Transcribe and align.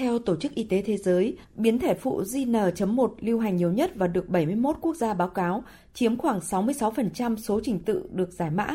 Theo 0.00 0.18
Tổ 0.18 0.36
chức 0.36 0.54
Y 0.54 0.64
tế 0.64 0.82
Thế 0.82 0.96
giới, 0.96 1.36
biến 1.54 1.78
thể 1.78 1.94
phụ 1.94 2.22
JN.1 2.22 3.08
lưu 3.20 3.38
hành 3.38 3.56
nhiều 3.56 3.72
nhất 3.72 3.92
và 3.94 4.06
được 4.06 4.28
71 4.28 4.76
quốc 4.80 4.96
gia 4.96 5.14
báo 5.14 5.28
cáo, 5.28 5.64
chiếm 5.94 6.16
khoảng 6.16 6.38
66% 6.38 7.36
số 7.36 7.60
trình 7.62 7.78
tự 7.78 8.08
được 8.12 8.32
giải 8.32 8.50
mã. 8.50 8.68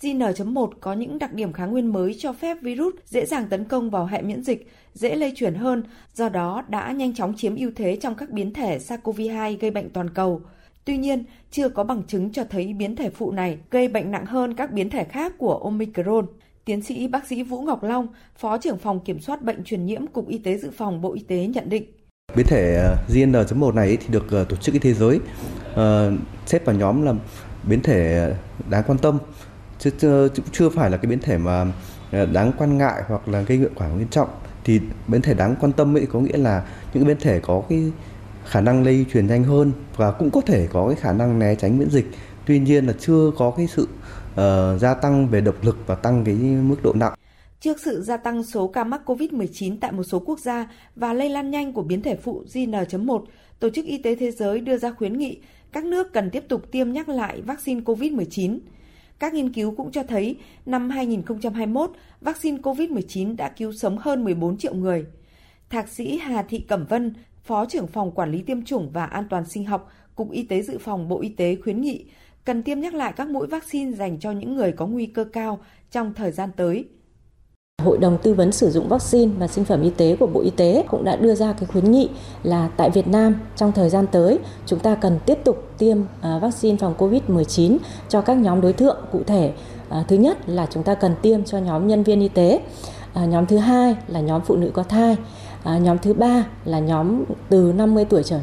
JN.1 0.00 0.70
có 0.80 0.92
những 0.92 1.18
đặc 1.18 1.32
điểm 1.32 1.52
kháng 1.52 1.70
nguyên 1.70 1.92
mới 1.92 2.14
cho 2.18 2.32
phép 2.32 2.56
virus 2.62 2.94
dễ 3.04 3.26
dàng 3.26 3.46
tấn 3.50 3.64
công 3.64 3.90
vào 3.90 4.06
hệ 4.06 4.22
miễn 4.22 4.42
dịch, 4.42 4.70
dễ 4.94 5.16
lây 5.16 5.32
chuyển 5.36 5.54
hơn, 5.54 5.82
do 6.14 6.28
đó 6.28 6.64
đã 6.68 6.92
nhanh 6.92 7.14
chóng 7.14 7.34
chiếm 7.36 7.56
ưu 7.56 7.70
thế 7.76 7.96
trong 7.96 8.14
các 8.14 8.30
biến 8.30 8.52
thể 8.52 8.78
SARS-CoV-2 8.78 9.56
gây 9.60 9.70
bệnh 9.70 9.90
toàn 9.90 10.10
cầu. 10.10 10.40
Tuy 10.84 10.96
nhiên, 10.96 11.24
chưa 11.50 11.68
có 11.68 11.84
bằng 11.84 12.02
chứng 12.08 12.32
cho 12.32 12.44
thấy 12.44 12.72
biến 12.72 12.96
thể 12.96 13.10
phụ 13.10 13.32
này 13.32 13.58
gây 13.70 13.88
bệnh 13.88 14.10
nặng 14.10 14.26
hơn 14.26 14.54
các 14.54 14.72
biến 14.72 14.90
thể 14.90 15.04
khác 15.04 15.38
của 15.38 15.58
Omicron. 15.58 16.26
Tiến 16.66 16.82
sĩ 16.82 17.08
bác 17.08 17.26
sĩ 17.26 17.42
Vũ 17.42 17.62
Ngọc 17.62 17.82
Long, 17.82 18.06
Phó 18.36 18.58
trưởng 18.58 18.78
phòng 18.78 19.00
kiểm 19.00 19.20
soát 19.20 19.42
bệnh 19.42 19.64
truyền 19.64 19.86
nhiễm 19.86 20.06
Cục 20.06 20.28
Y 20.28 20.38
tế 20.38 20.58
Dự 20.58 20.70
phòng 20.76 21.00
Bộ 21.00 21.14
Y 21.14 21.22
tế 21.22 21.46
nhận 21.46 21.68
định. 21.68 21.84
Biến 22.36 22.46
thể 22.46 22.76
à, 22.76 22.96
JN.1 23.08 23.74
này 23.74 23.96
thì 23.96 24.06
được 24.10 24.32
à, 24.32 24.44
Tổ 24.48 24.56
chức 24.56 24.72
Y 24.72 24.78
tế 24.78 24.92
Giới 24.92 25.20
uh, 25.72 25.78
xếp 26.46 26.64
vào 26.64 26.76
nhóm 26.76 27.02
là 27.02 27.12
biến 27.68 27.82
thể 27.82 28.32
đáng 28.70 28.82
quan 28.86 28.98
tâm, 28.98 29.18
chứ 29.78 29.90
chưa, 29.98 30.28
chưa 30.52 30.68
phải 30.68 30.90
là 30.90 30.96
cái 30.96 31.10
biến 31.10 31.18
thể 31.18 31.38
mà 31.38 31.66
đáng 32.32 32.52
quan 32.58 32.78
ngại 32.78 33.02
hoặc 33.08 33.28
là 33.28 33.40
gây 33.40 33.58
hiệu 33.58 33.70
quả 33.74 33.88
nghiêm 33.88 34.08
trọng. 34.08 34.28
Thì 34.64 34.80
biến 35.08 35.22
thể 35.22 35.34
đáng 35.34 35.56
quan 35.60 35.72
tâm 35.72 35.96
ấy 35.96 36.06
có 36.12 36.20
nghĩa 36.20 36.36
là 36.36 36.66
những 36.94 37.06
biến 37.06 37.16
thể 37.20 37.40
có 37.40 37.62
cái 37.68 37.92
khả 38.44 38.60
năng 38.60 38.84
lây 38.84 39.06
truyền 39.12 39.26
nhanh 39.26 39.44
hơn 39.44 39.72
và 39.96 40.10
cũng 40.10 40.30
có 40.30 40.40
thể 40.40 40.68
có 40.72 40.86
cái 40.88 40.96
khả 40.96 41.12
năng 41.12 41.38
né 41.38 41.54
tránh 41.54 41.78
miễn 41.78 41.90
dịch. 41.90 42.06
Tuy 42.46 42.58
nhiên 42.58 42.86
là 42.86 42.92
chưa 42.92 43.30
có 43.36 43.50
cái 43.56 43.66
sự 43.66 43.82
uh, 43.82 44.80
gia 44.80 44.94
tăng 44.94 45.28
về 45.28 45.40
độc 45.40 45.64
lực 45.64 45.76
và 45.86 45.94
tăng 45.94 46.24
cái 46.24 46.34
mức 46.34 46.76
độ 46.82 46.92
nặng. 46.92 47.14
Trước 47.60 47.80
sự 47.80 48.02
gia 48.02 48.16
tăng 48.16 48.42
số 48.42 48.68
ca 48.68 48.84
mắc 48.84 49.00
COVID-19 49.06 49.76
tại 49.80 49.92
một 49.92 50.02
số 50.02 50.18
quốc 50.18 50.38
gia 50.38 50.70
và 50.96 51.12
lây 51.12 51.28
lan 51.28 51.50
nhanh 51.50 51.72
của 51.72 51.82
biến 51.82 52.02
thể 52.02 52.16
phụ 52.16 52.44
JN.1, 52.52 53.24
Tổ 53.60 53.70
chức 53.70 53.84
Y 53.84 53.98
tế 53.98 54.16
Thế 54.16 54.30
giới 54.30 54.60
đưa 54.60 54.78
ra 54.78 54.92
khuyến 54.92 55.18
nghị 55.18 55.38
các 55.72 55.84
nước 55.84 56.12
cần 56.12 56.30
tiếp 56.30 56.44
tục 56.48 56.70
tiêm 56.70 56.92
nhắc 56.92 57.08
lại 57.08 57.40
vaccine 57.40 57.80
COVID-19. 57.80 58.58
Các 59.18 59.34
nghiên 59.34 59.52
cứu 59.52 59.74
cũng 59.76 59.90
cho 59.90 60.02
thấy 60.02 60.36
năm 60.66 60.90
2021, 60.90 61.90
vaccine 62.20 62.58
COVID-19 62.58 63.36
đã 63.36 63.48
cứu 63.48 63.72
sống 63.72 63.98
hơn 63.98 64.24
14 64.24 64.58
triệu 64.58 64.74
người. 64.74 65.06
Thạc 65.70 65.88
sĩ 65.88 66.18
Hà 66.18 66.42
Thị 66.42 66.58
Cẩm 66.68 66.86
Vân, 66.86 67.14
Phó 67.44 67.66
trưởng 67.66 67.86
phòng 67.86 68.10
quản 68.10 68.32
lý 68.32 68.42
tiêm 68.42 68.64
chủng 68.64 68.90
và 68.92 69.06
an 69.06 69.24
toàn 69.30 69.44
sinh 69.44 69.64
học, 69.64 69.92
Cục 70.14 70.30
Y 70.30 70.42
tế 70.42 70.62
Dự 70.62 70.78
phòng 70.78 71.08
Bộ 71.08 71.20
Y 71.20 71.28
tế 71.28 71.56
khuyến 71.64 71.80
nghị 71.80 72.04
cần 72.46 72.62
tiêm 72.62 72.80
nhắc 72.80 72.94
lại 72.94 73.12
các 73.16 73.28
mũi 73.28 73.46
vaccine 73.46 73.92
dành 73.92 74.18
cho 74.20 74.30
những 74.30 74.56
người 74.56 74.72
có 74.72 74.86
nguy 74.86 75.06
cơ 75.06 75.24
cao 75.24 75.58
trong 75.90 76.14
thời 76.14 76.32
gian 76.32 76.50
tới. 76.56 76.84
Hội 77.82 77.98
đồng 77.98 78.18
tư 78.22 78.34
vấn 78.34 78.52
sử 78.52 78.70
dụng 78.70 78.88
vaccine 78.88 79.32
và 79.38 79.48
sinh 79.48 79.64
phẩm 79.64 79.82
y 79.82 79.90
tế 79.90 80.16
của 80.16 80.26
Bộ 80.26 80.40
Y 80.40 80.50
tế 80.50 80.84
cũng 80.88 81.04
đã 81.04 81.16
đưa 81.16 81.34
ra 81.34 81.52
cái 81.52 81.66
khuyến 81.66 81.90
nghị 81.90 82.08
là 82.42 82.68
tại 82.76 82.90
Việt 82.90 83.08
Nam 83.08 83.40
trong 83.56 83.72
thời 83.72 83.90
gian 83.90 84.06
tới 84.12 84.38
chúng 84.66 84.78
ta 84.78 84.94
cần 84.94 85.18
tiếp 85.26 85.38
tục 85.44 85.70
tiêm 85.78 85.98
à, 86.20 86.38
vaccine 86.38 86.76
phòng 86.76 86.94
COVID-19 86.98 87.78
cho 88.08 88.20
các 88.20 88.34
nhóm 88.34 88.60
đối 88.60 88.72
tượng 88.72 88.96
cụ 89.12 89.20
thể. 89.26 89.52
À, 89.88 90.04
thứ 90.08 90.16
nhất 90.16 90.48
là 90.48 90.66
chúng 90.70 90.82
ta 90.82 90.94
cần 90.94 91.14
tiêm 91.22 91.44
cho 91.44 91.58
nhóm 91.58 91.86
nhân 91.86 92.02
viên 92.02 92.20
y 92.20 92.28
tế, 92.28 92.60
à, 93.14 93.24
nhóm 93.24 93.46
thứ 93.46 93.58
hai 93.58 93.96
là 94.08 94.20
nhóm 94.20 94.40
phụ 94.46 94.56
nữ 94.56 94.70
có 94.74 94.82
thai, 94.82 95.16
nhóm 95.80 95.98
thứ 95.98 96.14
ba 96.14 96.46
là 96.64 96.78
nhóm 96.78 97.24
từ 97.48 97.72
50 97.76 98.04
tuổi 98.04 98.22
trở 98.22 98.40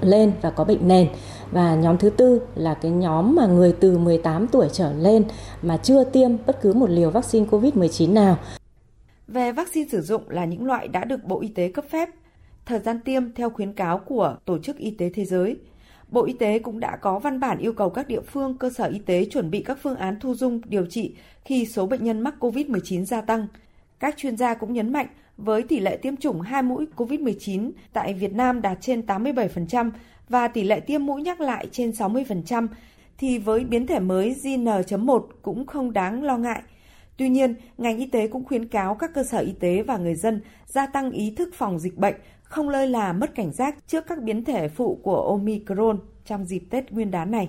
lên 0.00 0.32
và 0.42 0.50
có 0.50 0.64
bệnh 0.64 0.88
nền 0.88 1.08
và 1.52 1.74
nhóm 1.74 1.98
thứ 1.98 2.10
tư 2.10 2.40
là 2.54 2.74
cái 2.74 2.90
nhóm 2.90 3.34
mà 3.34 3.46
người 3.46 3.74
từ 3.80 3.98
18 3.98 4.46
tuổi 4.46 4.68
trở 4.72 4.92
lên 4.92 5.24
mà 5.62 5.76
chưa 5.76 6.04
tiêm 6.04 6.30
bất 6.46 6.60
cứ 6.62 6.72
một 6.72 6.90
liều 6.90 7.10
vaccine 7.10 7.46
COVID-19 7.46 8.12
nào. 8.12 8.38
Về 9.28 9.52
vaccine 9.52 9.88
sử 9.88 10.00
dụng 10.00 10.30
là 10.30 10.44
những 10.44 10.66
loại 10.66 10.88
đã 10.88 11.04
được 11.04 11.24
Bộ 11.24 11.40
Y 11.40 11.48
tế 11.48 11.68
cấp 11.68 11.84
phép, 11.90 12.08
thời 12.66 12.78
gian 12.78 13.00
tiêm 13.00 13.32
theo 13.32 13.50
khuyến 13.50 13.72
cáo 13.72 13.98
của 13.98 14.36
Tổ 14.44 14.58
chức 14.58 14.76
Y 14.76 14.90
tế 14.90 15.10
Thế 15.14 15.24
giới. 15.24 15.56
Bộ 16.08 16.24
Y 16.24 16.32
tế 16.32 16.58
cũng 16.58 16.80
đã 16.80 16.96
có 16.96 17.18
văn 17.18 17.40
bản 17.40 17.58
yêu 17.58 17.72
cầu 17.72 17.90
các 17.90 18.08
địa 18.08 18.20
phương, 18.20 18.58
cơ 18.58 18.70
sở 18.70 18.84
y 18.84 18.98
tế 18.98 19.24
chuẩn 19.24 19.50
bị 19.50 19.62
các 19.62 19.78
phương 19.82 19.96
án 19.96 20.20
thu 20.20 20.34
dung 20.34 20.60
điều 20.64 20.86
trị 20.86 21.14
khi 21.44 21.66
số 21.66 21.86
bệnh 21.86 22.04
nhân 22.04 22.20
mắc 22.20 22.34
COVID-19 22.40 23.04
gia 23.04 23.20
tăng. 23.20 23.46
Các 23.98 24.16
chuyên 24.16 24.36
gia 24.36 24.54
cũng 24.54 24.72
nhấn 24.72 24.92
mạnh 24.92 25.06
với 25.38 25.62
tỷ 25.62 25.80
lệ 25.80 25.96
tiêm 25.96 26.16
chủng 26.16 26.40
hai 26.40 26.62
mũi 26.62 26.86
COVID-19 26.96 27.70
tại 27.92 28.14
Việt 28.14 28.32
Nam 28.32 28.62
đạt 28.62 28.78
trên 28.80 29.00
87% 29.00 29.90
và 30.28 30.48
tỷ 30.48 30.62
lệ 30.62 30.80
tiêm 30.80 31.06
mũi 31.06 31.22
nhắc 31.22 31.40
lại 31.40 31.66
trên 31.72 31.90
60%, 31.90 32.68
thì 33.18 33.38
với 33.38 33.64
biến 33.64 33.86
thể 33.86 34.00
mới 34.00 34.34
JN.1 34.42 35.22
cũng 35.42 35.66
không 35.66 35.92
đáng 35.92 36.22
lo 36.22 36.36
ngại. 36.36 36.62
Tuy 37.16 37.28
nhiên, 37.28 37.54
ngành 37.78 37.98
y 37.98 38.06
tế 38.06 38.28
cũng 38.28 38.44
khuyến 38.44 38.68
cáo 38.68 38.94
các 38.94 39.10
cơ 39.14 39.24
sở 39.24 39.38
y 39.38 39.52
tế 39.52 39.82
và 39.82 39.96
người 39.96 40.14
dân 40.14 40.40
gia 40.66 40.86
tăng 40.86 41.10
ý 41.10 41.34
thức 41.36 41.48
phòng 41.54 41.78
dịch 41.78 41.96
bệnh, 41.96 42.14
không 42.42 42.68
lơi 42.68 42.86
là 42.86 43.12
mất 43.12 43.34
cảnh 43.34 43.52
giác 43.52 43.76
trước 43.86 44.06
các 44.06 44.22
biến 44.22 44.44
thể 44.44 44.68
phụ 44.68 45.00
của 45.02 45.20
Omicron 45.20 45.98
trong 46.24 46.44
dịp 46.44 46.62
Tết 46.70 46.92
Nguyên 46.92 47.10
đán 47.10 47.30
này. 47.30 47.48